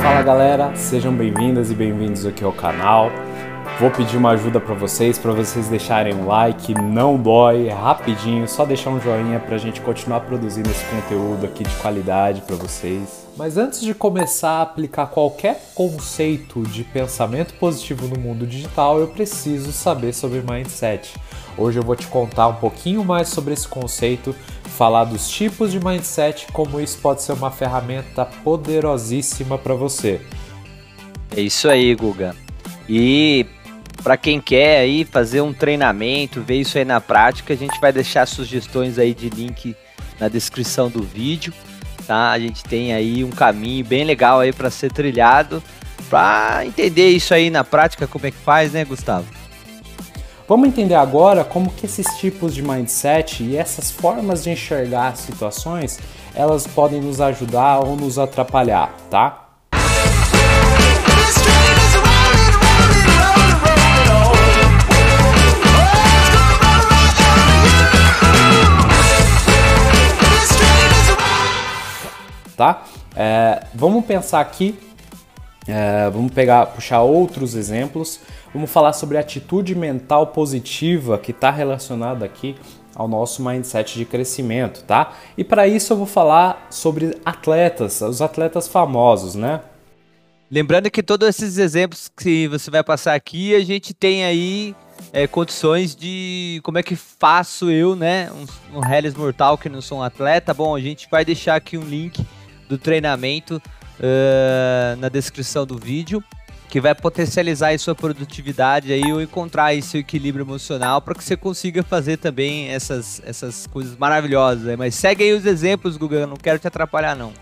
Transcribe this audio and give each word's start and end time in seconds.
Fala 0.00 0.22
galera, 0.22 0.74
sejam 0.74 1.12
bem-vindas 1.12 1.70
e 1.70 1.74
bem-vindos 1.74 2.24
aqui 2.24 2.42
ao 2.42 2.54
canal. 2.54 3.10
Vou 3.78 3.90
pedir 3.90 4.16
uma 4.16 4.30
ajuda 4.30 4.58
para 4.58 4.74
vocês, 4.74 5.18
para 5.18 5.32
vocês 5.32 5.68
deixarem 5.68 6.14
um 6.14 6.26
like, 6.26 6.72
não 6.72 7.18
dói, 7.18 7.68
é 7.68 7.72
rapidinho, 7.72 8.48
só 8.48 8.64
deixar 8.64 8.88
um 8.90 8.98
joinha 8.98 9.38
para 9.38 9.56
a 9.56 9.58
gente 9.58 9.82
continuar 9.82 10.20
produzindo 10.20 10.70
esse 10.70 10.84
conteúdo 10.86 11.44
aqui 11.44 11.64
de 11.64 11.74
qualidade 11.76 12.40
para 12.40 12.56
vocês. 12.56 13.26
Mas 13.36 13.58
antes 13.58 13.82
de 13.82 13.92
começar 13.92 14.52
a 14.52 14.62
aplicar 14.62 15.06
qualquer 15.06 15.70
conceito 15.74 16.62
de 16.62 16.82
pensamento 16.82 17.52
positivo 17.54 18.08
no 18.08 18.18
mundo 18.18 18.46
digital, 18.46 18.98
eu 18.98 19.08
preciso 19.08 19.70
saber 19.70 20.14
sobre 20.14 20.40
mindset. 20.42 21.14
Hoje 21.58 21.78
eu 21.78 21.82
vou 21.82 21.94
te 21.94 22.06
contar 22.06 22.48
um 22.48 22.54
pouquinho 22.54 23.04
mais 23.04 23.28
sobre 23.28 23.52
esse 23.52 23.68
conceito, 23.68 24.34
falar 24.70 25.04
dos 25.04 25.28
tipos 25.28 25.72
de 25.72 25.78
mindset, 25.78 26.46
como 26.52 26.80
isso 26.80 26.98
pode 26.98 27.22
ser 27.22 27.32
uma 27.32 27.50
ferramenta 27.50 28.24
poderosíssima 28.24 29.58
para 29.58 29.74
você. 29.74 30.20
É 31.36 31.40
isso 31.40 31.68
aí, 31.68 31.94
Guga. 31.94 32.34
E 32.88 33.46
para 34.02 34.16
quem 34.16 34.40
quer 34.40 34.80
aí 34.80 35.04
fazer 35.04 35.40
um 35.40 35.52
treinamento, 35.52 36.40
ver 36.40 36.60
isso 36.60 36.78
aí 36.78 36.84
na 36.84 37.00
prática, 37.00 37.52
a 37.52 37.56
gente 37.56 37.78
vai 37.80 37.92
deixar 37.92 38.26
sugestões 38.26 38.98
aí 38.98 39.14
de 39.14 39.28
link 39.28 39.76
na 40.18 40.28
descrição 40.28 40.88
do 40.88 41.02
vídeo, 41.02 41.52
tá? 42.06 42.30
A 42.30 42.38
gente 42.38 42.64
tem 42.64 42.92
aí 42.92 43.22
um 43.22 43.30
caminho 43.30 43.84
bem 43.84 44.04
legal 44.04 44.40
aí 44.40 44.52
para 44.52 44.70
ser 44.70 44.90
trilhado, 44.92 45.62
para 46.08 46.64
entender 46.66 47.10
isso 47.10 47.32
aí 47.32 47.50
na 47.50 47.62
prática 47.62 48.06
como 48.06 48.26
é 48.26 48.30
que 48.30 48.38
faz, 48.38 48.72
né, 48.72 48.84
Gustavo? 48.84 49.39
Vamos 50.50 50.66
entender 50.66 50.96
agora 50.96 51.44
como 51.44 51.70
que 51.70 51.86
esses 51.86 52.08
tipos 52.18 52.52
de 52.52 52.60
mindset 52.60 53.40
e 53.44 53.56
essas 53.56 53.92
formas 53.92 54.42
de 54.42 54.50
enxergar 54.50 55.16
situações, 55.16 56.00
elas 56.34 56.66
podem 56.66 57.00
nos 57.00 57.20
ajudar 57.20 57.78
ou 57.86 57.94
nos 57.94 58.18
atrapalhar, 58.18 58.92
tá? 59.08 59.46
tá? 72.56 72.82
É, 73.14 73.66
vamos 73.72 74.04
pensar 74.04 74.40
aqui, 74.40 74.76
é, 75.70 76.10
vamos 76.10 76.32
pegar, 76.32 76.66
puxar 76.66 77.02
outros 77.02 77.54
exemplos. 77.54 78.20
Vamos 78.52 78.70
falar 78.70 78.92
sobre 78.92 79.16
a 79.16 79.20
atitude 79.20 79.74
mental 79.74 80.28
positiva 80.28 81.18
que 81.18 81.30
está 81.30 81.50
relacionada 81.50 82.24
aqui 82.24 82.56
ao 82.94 83.08
nosso 83.08 83.42
mindset 83.42 83.96
de 83.96 84.04
crescimento, 84.04 84.82
tá? 84.84 85.12
E 85.36 85.44
para 85.44 85.66
isso 85.66 85.92
eu 85.92 85.96
vou 85.96 86.06
falar 86.06 86.66
sobre 86.70 87.18
atletas, 87.24 88.00
os 88.00 88.20
atletas 88.20 88.68
famosos, 88.68 89.34
né? 89.34 89.60
Lembrando 90.50 90.90
que 90.90 91.02
todos 91.02 91.28
esses 91.28 91.58
exemplos 91.58 92.10
que 92.14 92.48
você 92.48 92.70
vai 92.70 92.82
passar 92.82 93.14
aqui, 93.14 93.54
a 93.54 93.60
gente 93.60 93.94
tem 93.94 94.24
aí 94.24 94.74
é, 95.12 95.26
condições 95.26 95.94
de 95.94 96.60
como 96.64 96.76
é 96.76 96.82
que 96.82 96.96
faço 96.96 97.70
eu, 97.70 97.94
né? 97.94 98.28
Um, 98.32 98.80
um 98.80 98.84
Hellis 98.84 99.14
Mortal 99.14 99.56
que 99.56 99.68
não 99.68 99.80
sou 99.80 99.98
um 99.98 100.02
atleta. 100.02 100.52
Bom, 100.52 100.74
a 100.74 100.80
gente 100.80 101.08
vai 101.08 101.24
deixar 101.24 101.54
aqui 101.54 101.78
um 101.78 101.84
link 101.84 102.26
do 102.68 102.76
treinamento 102.76 103.62
uh, 104.00 104.96
na 104.98 105.08
descrição 105.08 105.64
do 105.66 105.78
vídeo, 105.78 106.22
que 106.68 106.80
vai 106.80 106.94
potencializar 106.94 107.76
sua 107.78 107.94
produtividade 107.94 108.92
aí 108.92 109.12
ou 109.12 109.20
encontrar 109.20 109.74
esse 109.74 109.98
equilíbrio 109.98 110.44
emocional 110.44 111.02
para 111.02 111.14
que 111.14 111.24
você 111.24 111.36
consiga 111.36 111.82
fazer 111.82 112.16
também 112.16 112.68
essas, 112.68 113.20
essas 113.24 113.66
coisas 113.66 113.96
maravilhosas. 113.96 114.76
Mas 114.78 114.94
segue 114.94 115.24
aí 115.24 115.32
os 115.32 115.44
exemplos, 115.44 115.96
Guga, 115.96 116.26
não 116.26 116.36
quero 116.36 116.58
te 116.58 116.68
atrapalhar 116.68 117.16
não. 117.16 117.32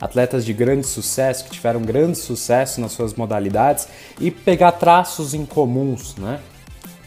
Atletas 0.00 0.44
de 0.44 0.52
grande 0.52 0.86
sucesso, 0.86 1.44
que 1.44 1.50
tiveram 1.52 1.80
grande 1.80 2.18
sucesso 2.18 2.80
nas 2.80 2.92
suas 2.92 3.14
modalidades 3.14 3.88
e 4.20 4.30
pegar 4.30 4.72
traços 4.72 5.32
em 5.32 5.46
comuns, 5.46 6.16
né? 6.16 6.40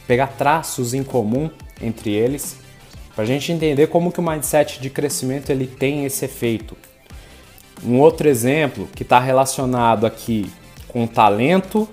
Pegar 0.08 0.28
traços 0.28 0.94
em 0.94 1.04
comum 1.04 1.50
entre 1.82 2.12
eles 2.12 2.58
para 3.14 3.24
a 3.24 3.28
gente 3.28 3.52
entender 3.52 3.88
como 3.88 4.12
que 4.12 4.20
o 4.20 4.24
mindset 4.24 4.80
de 4.80 4.90
crescimento 4.90 5.50
ele 5.50 5.68
tem 5.68 6.06
esse 6.06 6.26
efeito. 6.26 6.76
Um 7.84 8.00
outro 8.00 8.28
exemplo 8.28 8.88
que 8.96 9.04
está 9.04 9.20
relacionado 9.20 10.06
aqui 10.06 10.52
com 10.88 11.06
talento, 11.06 11.88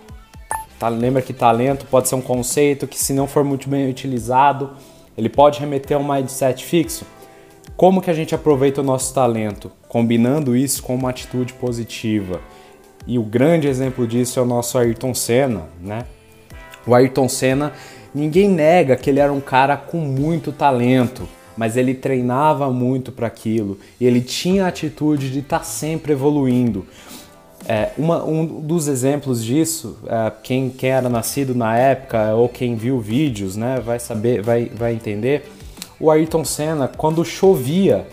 tá? 0.79 0.89
lembra 0.89 1.23
que 1.23 1.33
talento 1.33 1.87
pode 1.87 2.09
ser 2.09 2.15
um 2.15 2.21
conceito 2.21 2.87
que 2.87 2.99
se 2.99 3.13
não 3.13 3.27
for 3.27 3.45
muito 3.45 3.69
bem 3.69 3.89
utilizado, 3.91 4.71
ele 5.17 5.29
pode 5.29 5.61
remeter 5.61 5.97
a 5.97 6.01
um 6.01 6.13
mindset 6.13 6.65
fixo. 6.65 7.05
Como 7.77 8.01
que 8.01 8.11
a 8.11 8.15
gente 8.15 8.35
aproveita 8.35 8.81
o 8.81 8.85
nosso 8.85 9.13
talento? 9.13 9.71
Combinando 9.89 10.57
isso 10.57 10.83
com 10.83 10.95
uma 10.95 11.11
atitude 11.11 11.53
positiva. 11.55 12.41
E 13.07 13.19
o 13.19 13.23
grande 13.23 13.67
exemplo 13.67 14.07
disso 14.07 14.39
é 14.39 14.43
o 14.43 14.47
nosso 14.47 14.79
Ayrton 14.79 15.13
Senna, 15.15 15.69
né? 15.81 16.05
O 16.87 16.95
Ayrton 16.95 17.29
Senna 17.29 17.73
Ninguém 18.15 18.47
nega 18.47 18.95
que 18.95 19.09
ele 19.09 19.21
era 19.21 19.33
um 19.33 19.41
cara 19.41 19.75
com 19.77 19.97
muito 19.97 20.53
talento, 20.53 21.27
mas 21.57 21.77
ele 21.77 21.95
treinava 21.95 22.71
muito 22.71 23.13
para 23.13 23.27
aquilo 23.27 23.79
e 24.01 24.07
ele 24.07 24.21
tinha 24.21 24.65
a 24.65 24.69
atitude 24.69 25.31
de 25.31 25.41
estar 25.41 25.59
tá 25.59 25.65
sempre 25.65 26.13
evoluindo. 26.13 26.87
É, 27.69 27.91
uma, 27.97 28.25
um 28.25 28.45
dos 28.61 28.89
exemplos 28.89 29.45
disso, 29.45 29.99
é, 30.07 30.33
quem, 30.43 30.69
quem 30.69 30.91
era 30.91 31.09
nascido 31.09 31.55
na 31.55 31.77
época 31.77 32.35
ou 32.35 32.49
quem 32.49 32.75
viu 32.75 32.99
vídeos, 32.99 33.57
né, 33.57 33.81
vai 33.85 34.01
saber, 34.01 34.43
vai, 34.43 34.67
vai 34.75 34.93
entender. 34.93 35.51
O 36.01 36.11
Ayrton 36.11 36.45
Senna, 36.45 36.89
quando 36.89 37.25
chovia, 37.25 38.07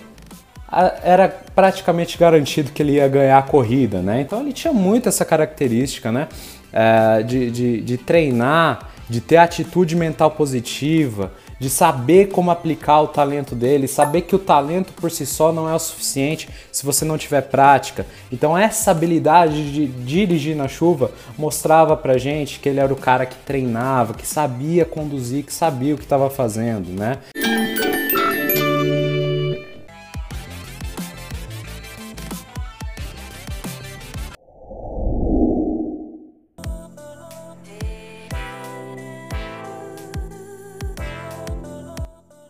era 1.04 1.28
praticamente 1.28 2.16
garantido 2.16 2.72
que 2.72 2.84
ele 2.84 2.94
ia 2.94 3.08
ganhar 3.08 3.40
a 3.40 3.42
corrida, 3.42 4.04
né? 4.04 4.22
Então 4.22 4.42
ele 4.42 4.54
tinha 4.54 4.72
muito 4.72 5.10
essa 5.10 5.26
característica, 5.26 6.12
né, 6.12 6.28
é, 6.72 7.24
de, 7.24 7.50
de, 7.50 7.82
de 7.82 7.98
treinar 7.98 8.92
de 9.10 9.20
ter 9.20 9.38
atitude 9.38 9.96
mental 9.96 10.32
positiva, 10.32 11.32
de 11.60 11.70
saber 11.70 12.30
como 12.30 12.50
aplicar 12.50 13.02
o 13.02 13.08
talento 13.08 13.54
dele, 13.54 13.88
saber 13.88 14.22
que 14.22 14.36
o 14.36 14.40
talento 14.40 14.94
por 14.94 15.12
si 15.12 15.26
só 15.26 15.52
não 15.52 15.70
é 15.70 15.74
o 15.74 15.80
suficiente 15.80 16.50
se 16.72 16.86
você 16.86 17.04
não 17.04 17.18
tiver 17.18 17.42
prática. 17.42 18.06
Então 18.32 18.58
essa 18.58 18.92
habilidade 18.92 19.72
de 19.72 19.86
dirigir 19.86 20.56
na 20.56 20.68
chuva 20.68 21.12
mostrava 21.38 21.98
pra 21.98 22.18
gente 22.18 22.60
que 22.60 22.70
ele 22.70 22.80
era 22.80 22.94
o 22.94 22.96
cara 22.96 23.26
que 23.26 23.36
treinava, 23.38 24.14
que 24.14 24.26
sabia 24.26 24.86
conduzir, 24.86 25.44
que 25.44 25.54
sabia 25.54 25.94
o 25.94 25.98
que 25.98 26.06
estava 26.06 26.30
fazendo, 26.30 26.90
né? 26.98 27.18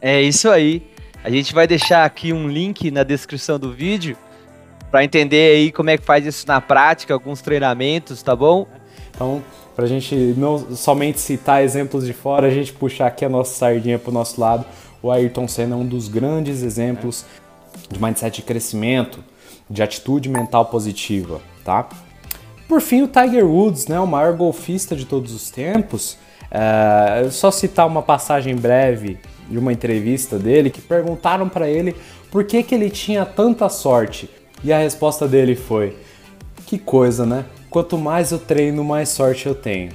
É 0.01 0.21
isso 0.21 0.49
aí. 0.49 0.83
A 1.23 1.29
gente 1.29 1.53
vai 1.53 1.67
deixar 1.67 2.05
aqui 2.05 2.31
um 2.31 2.47
link 2.47 2.89
na 2.91 3.03
descrição 3.03 3.59
do 3.59 3.73
vídeo 3.73 4.15
para 4.89 5.03
entender 5.03 5.55
aí 5.55 5.71
como 5.71 5.89
é 5.89 5.97
que 5.97 6.05
faz 6.05 6.25
isso 6.25 6.47
na 6.47 6.61
prática, 6.61 7.13
alguns 7.13 7.41
treinamentos, 7.41 8.23
tá 8.23 8.35
bom? 8.35 8.65
Então, 9.13 9.43
para 9.75 9.85
a 9.85 9.87
gente 9.87 10.15
não 10.37 10.75
somente 10.75 11.19
citar 11.19 11.63
exemplos 11.63 12.05
de 12.05 12.13
fora, 12.13 12.47
a 12.47 12.49
gente 12.49 12.71
puxar 12.73 13.07
aqui 13.07 13.25
a 13.25 13.29
nossa 13.29 13.53
sardinha 13.53 13.99
para 13.99 14.09
o 14.09 14.13
nosso 14.13 14.39
lado. 14.39 14.65
O 15.01 15.11
Ayrton 15.11 15.47
Senna 15.47 15.75
é 15.75 15.77
um 15.77 15.85
dos 15.85 16.07
grandes 16.07 16.63
exemplos 16.63 17.25
de 17.89 18.01
mindset 18.01 18.37
de 18.37 18.41
crescimento, 18.41 19.23
de 19.69 19.83
atitude 19.83 20.29
mental 20.29 20.65
positiva, 20.65 21.41
tá? 21.63 21.87
Por 22.67 22.81
fim, 22.81 23.01
o 23.01 23.07
Tiger 23.07 23.45
Woods, 23.45 23.87
né, 23.87 23.99
o 23.99 24.07
maior 24.07 24.33
golfista 24.33 24.95
de 24.95 25.05
todos 25.05 25.33
os 25.33 25.49
tempos. 25.49 26.17
É, 26.51 27.29
só 27.29 27.51
citar 27.51 27.85
uma 27.85 28.01
passagem 28.01 28.55
breve 28.55 29.19
de 29.49 29.57
uma 29.57 29.73
entrevista 29.73 30.37
dele 30.37 30.69
que 30.69 30.81
perguntaram 30.81 31.49
para 31.49 31.67
ele 31.69 31.95
por 32.31 32.43
que, 32.43 32.61
que 32.63 32.75
ele 32.75 32.89
tinha 32.89 33.25
tanta 33.25 33.67
sorte. 33.69 34.29
E 34.63 34.71
a 34.71 34.77
resposta 34.77 35.27
dele 35.27 35.55
foi: 35.55 35.97
Que 36.65 36.77
coisa, 36.77 37.25
né? 37.25 37.45
Quanto 37.69 37.97
mais 37.97 38.31
eu 38.31 38.39
treino, 38.39 38.83
mais 38.83 39.09
sorte 39.09 39.47
eu 39.47 39.55
tenho. 39.55 39.91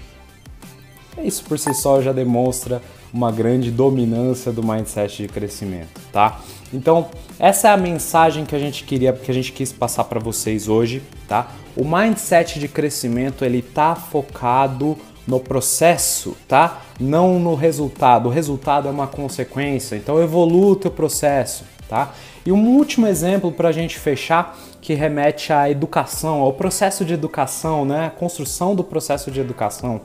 Isso 1.22 1.44
por 1.44 1.58
si 1.58 1.72
só 1.74 2.02
já 2.02 2.12
demonstra 2.12 2.82
uma 3.12 3.30
grande 3.30 3.70
dominância 3.70 4.50
do 4.50 4.62
mindset 4.66 5.22
de 5.22 5.28
crescimento, 5.28 6.00
tá? 6.12 6.40
Então, 6.72 7.08
essa 7.38 7.68
é 7.68 7.70
a 7.70 7.76
mensagem 7.76 8.44
que 8.44 8.56
a 8.56 8.58
gente 8.58 8.82
queria, 8.82 9.12
que 9.12 9.30
a 9.30 9.34
gente 9.34 9.52
quis 9.52 9.72
passar 9.72 10.04
para 10.04 10.18
vocês 10.18 10.68
hoje, 10.68 11.00
tá? 11.28 11.48
O 11.76 11.84
mindset 11.84 12.58
de 12.58 12.66
crescimento, 12.66 13.44
ele 13.44 13.62
tá 13.62 13.94
focado 13.94 14.98
no 15.26 15.40
processo, 15.40 16.36
tá? 16.46 16.82
Não 17.00 17.38
no 17.38 17.54
resultado. 17.54 18.28
O 18.28 18.32
resultado 18.32 18.88
é 18.88 18.90
uma 18.90 19.06
consequência, 19.06 19.96
então 19.96 20.22
evolua 20.22 20.72
o 20.72 20.76
teu 20.76 20.90
processo, 20.90 21.64
tá? 21.88 22.12
E 22.44 22.52
um 22.52 22.76
último 22.76 23.06
exemplo 23.06 23.50
para 23.50 23.70
a 23.70 23.72
gente 23.72 23.98
fechar 23.98 24.58
que 24.80 24.92
remete 24.92 25.52
à 25.52 25.70
educação, 25.70 26.40
ao 26.40 26.52
processo 26.52 27.04
de 27.04 27.14
educação, 27.14 27.84
né? 27.84 28.06
A 28.06 28.10
construção 28.10 28.74
do 28.74 28.84
processo 28.84 29.30
de 29.30 29.40
educação. 29.40 30.02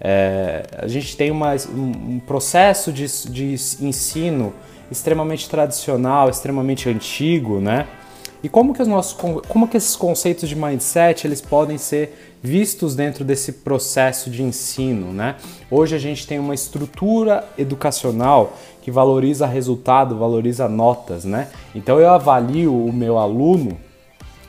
É, 0.00 0.64
a 0.78 0.88
gente 0.88 1.16
tem 1.16 1.30
uma, 1.30 1.54
um 1.74 2.18
processo 2.18 2.90
de, 2.92 3.06
de 3.30 3.52
ensino 3.80 4.54
extremamente 4.90 5.48
tradicional, 5.48 6.28
extremamente 6.28 6.88
antigo, 6.88 7.60
né? 7.60 7.86
E 8.42 8.48
como 8.48 8.74
que 8.74 8.82
os 8.82 8.88
nossos 8.88 9.12
como 9.12 9.68
que 9.68 9.76
esses 9.76 9.94
conceitos 9.94 10.48
de 10.48 10.56
mindset 10.56 11.26
eles 11.26 11.40
podem 11.40 11.78
ser 11.78 12.36
vistos 12.42 12.96
dentro 12.96 13.24
desse 13.24 13.52
processo 13.52 14.28
de 14.28 14.42
ensino, 14.42 15.12
né? 15.12 15.36
Hoje 15.70 15.94
a 15.94 15.98
gente 15.98 16.26
tem 16.26 16.40
uma 16.40 16.54
estrutura 16.54 17.44
educacional 17.56 18.56
que 18.82 18.90
valoriza 18.90 19.46
resultado, 19.46 20.18
valoriza 20.18 20.68
notas, 20.68 21.24
né? 21.24 21.48
Então 21.72 22.00
eu 22.00 22.10
avalio 22.10 22.74
o 22.74 22.92
meu 22.92 23.16
aluno 23.16 23.78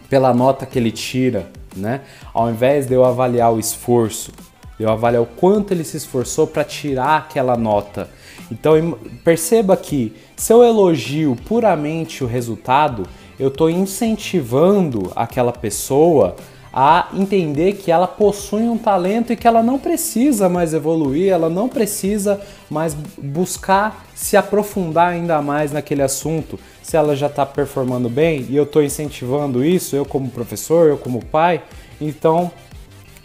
pela 0.09 0.33
nota 0.33 0.65
que 0.65 0.79
ele 0.79 0.91
tira, 0.91 1.51
né? 1.75 2.01
Ao 2.33 2.49
invés 2.49 2.87
de 2.87 2.95
eu 2.95 3.05
avaliar 3.05 3.53
o 3.53 3.59
esforço, 3.59 4.31
eu 4.79 4.89
avaliar 4.89 5.21
o 5.21 5.27
quanto 5.27 5.71
ele 5.71 5.83
se 5.83 5.97
esforçou 5.97 6.47
para 6.47 6.63
tirar 6.63 7.17
aquela 7.17 7.55
nota. 7.55 8.09
Então 8.51 8.97
perceba 9.23 9.77
que 9.77 10.15
se 10.35 10.51
eu 10.51 10.63
elogio 10.63 11.37
puramente 11.45 12.23
o 12.23 12.27
resultado, 12.27 13.07
eu 13.43 13.49
estou 13.49 13.69
incentivando 13.69 15.11
aquela 15.17 15.51
pessoa 15.51 16.37
a 16.71 17.09
entender 17.13 17.73
que 17.73 17.91
ela 17.91 18.07
possui 18.07 18.61
um 18.61 18.77
talento 18.77 19.33
e 19.33 19.35
que 19.35 19.45
ela 19.45 19.61
não 19.61 19.77
precisa 19.77 20.47
mais 20.47 20.73
evoluir, 20.73 21.29
ela 21.29 21.49
não 21.49 21.67
precisa 21.67 22.39
mais 22.69 22.95
buscar 23.17 24.05
se 24.15 24.37
aprofundar 24.37 25.09
ainda 25.09 25.41
mais 25.41 25.73
naquele 25.73 26.01
assunto. 26.01 26.57
Se 26.81 26.95
ela 26.95 27.17
já 27.17 27.27
está 27.27 27.45
performando 27.45 28.09
bem 28.09 28.45
e 28.49 28.55
eu 28.55 28.63
estou 28.63 28.81
incentivando 28.81 29.63
isso, 29.63 29.93
eu 29.93 30.05
como 30.05 30.29
professor, 30.29 30.87
eu 30.87 30.97
como 30.97 31.23
pai, 31.25 31.61
então 31.99 32.49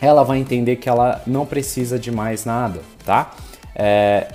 ela 0.00 0.24
vai 0.24 0.38
entender 0.38 0.76
que 0.76 0.88
ela 0.88 1.22
não 1.28 1.46
precisa 1.46 1.96
de 1.96 2.10
mais 2.10 2.44
nada, 2.44 2.80
tá? 3.04 3.36
É, 3.72 4.32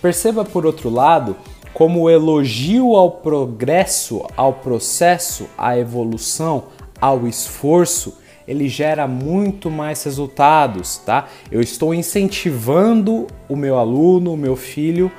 perceba 0.00 0.44
por 0.44 0.64
outro 0.64 0.88
lado 0.88 1.36
como 1.74 2.08
elogio 2.08 2.94
ao 2.94 3.10
progresso, 3.10 4.24
ao 4.36 4.54
processo, 4.54 5.46
à 5.58 5.76
evolução, 5.76 6.64
ao 7.00 7.26
esforço 7.26 8.16
ele 8.46 8.68
gera 8.68 9.08
muito 9.08 9.70
mais 9.70 10.02
resultados, 10.02 10.98
tá? 10.98 11.28
Eu 11.50 11.60
estou 11.60 11.94
incentivando 11.94 13.26
o 13.48 13.56
meu 13.56 13.78
aluno, 13.78 14.34
o 14.34 14.36
meu 14.36 14.54
filho 14.54 15.10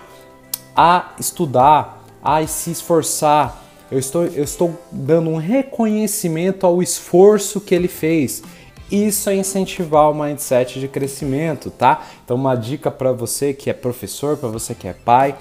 a 0.75 1.13
estudar, 1.19 2.03
a 2.23 2.45
se 2.45 2.71
esforçar. 2.71 3.63
Eu 3.89 3.99
estou, 3.99 4.25
eu 4.25 4.43
estou 4.43 4.79
dando 4.91 5.29
um 5.29 5.37
reconhecimento 5.37 6.65
ao 6.65 6.81
esforço 6.81 7.61
que 7.61 7.73
ele 7.73 7.87
fez. 7.87 8.43
Isso 8.91 9.29
é 9.29 9.35
incentivar 9.35 10.11
o 10.11 10.13
mindset 10.13 10.79
de 10.79 10.87
crescimento, 10.87 11.71
tá? 11.71 12.05
Então, 12.23 12.37
uma 12.37 12.55
dica 12.55 12.91
para 12.91 13.11
você 13.11 13.53
que 13.53 13.69
é 13.69 13.73
professor, 13.73 14.37
para 14.37 14.49
você 14.49 14.75
que 14.75 14.87
é 14.87 14.93
pai, 14.93 15.35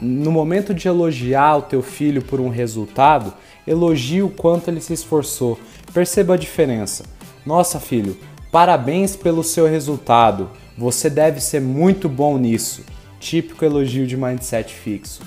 no 0.00 0.32
momento 0.32 0.72
de 0.72 0.88
elogiar 0.88 1.56
o 1.56 1.62
teu 1.62 1.82
filho 1.82 2.22
por 2.22 2.40
um 2.40 2.48
resultado, 2.48 3.34
elogie 3.66 4.22
o 4.22 4.30
quanto 4.30 4.68
ele 4.68 4.80
se 4.80 4.92
esforçou. 4.92 5.58
Perceba 5.92 6.34
a 6.34 6.38
diferença. 6.38 7.04
Nossa, 7.44 7.78
filho, 7.78 8.16
parabéns 8.50 9.14
pelo 9.14 9.44
seu 9.44 9.66
resultado. 9.66 10.50
Você 10.76 11.08
deve 11.08 11.40
ser 11.40 11.60
muito 11.60 12.08
bom 12.08 12.38
nisso. 12.38 12.84
Típico 13.20 13.64
elogio 13.64 14.06
de 14.06 14.16
mindset 14.16 14.72
fixo. 14.74 15.22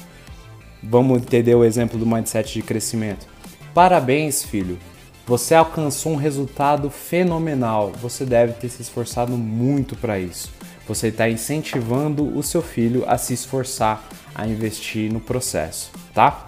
Vamos 0.81 1.22
entender 1.22 1.56
o 1.56 1.63
exemplo 1.63 2.00
do 2.00 2.06
mindset 2.06 2.54
de 2.54 2.62
crescimento. 2.62 3.28
Parabéns, 3.74 4.44
filho. 4.44 4.78
Você 5.28 5.54
alcançou 5.54 6.13
um 6.13 6.16
resultado 6.16 6.90
fenomenal. 6.90 7.92
Você 8.01 8.25
deve 8.25 8.54
ter 8.54 8.69
se 8.69 8.81
esforçado 8.81 9.34
muito 9.34 9.96
para 9.96 10.19
isso. 10.19 10.51
Você 10.88 11.10
está 11.10 11.30
incentivando 11.30 12.36
o 12.36 12.42
seu 12.42 12.63
filho 12.63 13.04
a 13.07 13.16
se 13.16 13.34
esforçar, 13.34 14.04
a 14.39 14.47
investir 14.47 15.12
no 15.12 15.19
processo, 15.19 15.91
tá? 16.13 16.45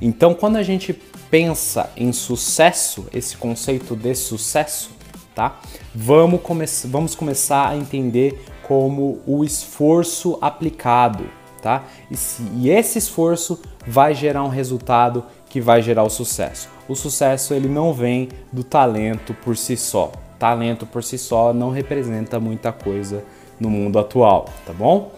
Então, 0.00 0.34
quando 0.34 0.56
a 0.56 0.62
gente 0.62 0.92
pensa 1.30 1.90
em 1.96 2.12
sucesso, 2.12 3.06
esse 3.12 3.36
conceito 3.36 3.96
de 3.96 4.14
sucesso, 4.14 4.90
tá? 5.34 5.60
Vamos, 5.94 6.42
come 6.42 6.66
vamos 6.86 7.14
começar 7.14 7.68
a 7.68 7.76
entender 7.76 8.44
como 8.62 9.20
o 9.26 9.42
esforço 9.42 10.38
aplicado, 10.40 11.24
tá? 11.62 11.84
E, 12.10 12.16
se, 12.16 12.42
e 12.56 12.68
esse 12.68 12.98
esforço 12.98 13.60
vai 13.86 14.14
gerar 14.14 14.44
um 14.44 14.48
resultado 14.48 15.24
que 15.48 15.60
vai 15.60 15.80
gerar 15.82 16.02
o 16.02 16.10
sucesso. 16.10 16.68
O 16.88 16.94
sucesso 16.94 17.54
ele 17.54 17.68
não 17.68 17.94
vem 17.94 18.28
do 18.52 18.62
talento 18.62 19.34
por 19.34 19.56
si 19.56 19.76
só. 19.76 20.12
Talento 20.38 20.84
por 20.84 21.02
si 21.02 21.16
só 21.16 21.52
não 21.52 21.70
representa 21.70 22.38
muita 22.40 22.72
coisa 22.72 23.24
no 23.58 23.70
mundo 23.70 23.98
atual, 23.98 24.46
tá 24.66 24.72
bom? 24.72 25.12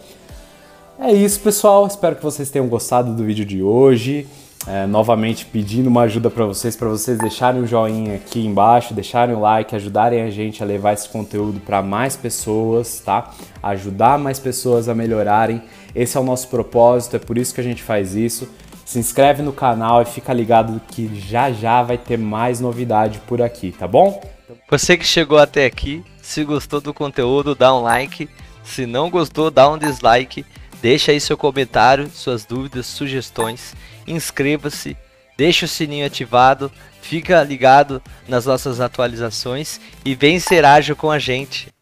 É 0.99 1.13
isso, 1.13 1.41
pessoal. 1.41 1.87
Espero 1.87 2.17
que 2.17 2.23
vocês 2.23 2.51
tenham 2.51 2.69
gostado 2.69 3.13
do 3.13 3.25
vídeo 3.25 3.45
de 3.45 3.63
hoje. 3.63 4.27
É, 4.67 4.87
novamente 4.87 5.45
pedindo 5.45 5.89
uma 5.89 6.03
ajuda 6.03 6.31
para 6.31 6.47
vocês, 6.47 6.75
para 6.75 6.89
vocês 6.89 7.19
deixarem 7.19 7.61
o 7.61 7.67
joinha 7.67 8.15
aqui 8.15 8.47
embaixo, 8.47 8.95
deixarem 8.95 9.35
o 9.35 9.41
like, 9.41 9.77
ajudarem 9.77 10.23
a 10.23 10.31
gente 10.31 10.63
a 10.63 10.67
levar 10.67 10.95
esse 10.95 11.07
conteúdo 11.07 11.61
para 11.61 11.83
mais 11.83 12.17
pessoas, 12.17 13.01
tá? 13.01 13.31
Ajudar 13.63 14.19
mais 14.19 14.39
pessoas 14.39 14.89
a 14.89 14.95
melhorarem. 14.95 15.61
Esse 15.95 16.17
é 16.17 16.21
o 16.21 16.25
nosso 16.25 16.49
propósito, 16.49 17.17
é 17.17 17.19
por 17.19 17.37
isso 17.37 17.55
que 17.55 17.61
a 17.61 17.65
gente 17.65 17.83
faz 17.83 18.15
isso. 18.15 18.49
Se 18.87 18.99
inscreve 18.99 19.43
no 19.43 19.53
canal 19.53 20.01
e 20.01 20.07
fica 20.07 20.33
ligado 20.33 20.81
que 20.89 21.15
já 21.21 21.53
já 21.53 21.83
vai 21.83 21.99
ter 21.99 22.17
mais 22.17 22.59
novidade 22.59 23.19
por 23.27 23.43
aqui, 23.43 23.71
tá 23.71 23.87
bom? 23.87 24.19
Você 24.71 24.97
que 24.97 25.05
chegou 25.05 25.37
até 25.37 25.67
aqui, 25.67 26.03
se 26.23 26.43
gostou 26.43 26.81
do 26.81 26.95
conteúdo, 26.95 27.55
dá 27.55 27.75
um 27.75 27.83
like. 27.83 28.31
Se 28.63 28.87
não 28.87 29.11
gostou, 29.11 29.51
dá 29.51 29.69
um 29.69 29.77
dislike. 29.77 30.45
Deixa 30.85 31.13
aí 31.13 31.19
seu 31.19 31.35
comentário, 31.35 32.11
suas 32.11 32.45
dúvidas, 32.45 32.85
sugestões 32.85 33.75
inscreva-se, 34.07 34.95
deixe 35.35 35.65
o 35.65 35.69
sininho 35.69 36.05
ativado, 36.05 36.71
fica 37.01 37.43
ligado 37.43 38.03
nas 38.29 38.45
nossas 38.45 38.83
atualizações 38.83 39.81
e 40.05 40.15
vem 40.15 40.39
ser 40.39 40.63
ágil 40.63 40.95
com 40.95 41.11
a 41.11 41.19
gente. 41.19 41.74